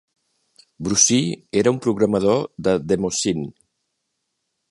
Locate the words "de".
2.69-2.75